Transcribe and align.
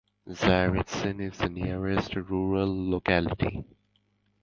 Tsaritsyn 0.27 1.19
is 1.19 1.37
the 1.37 1.47
nearest 1.47 2.15
rural 2.15 2.89
locality. 2.89 3.63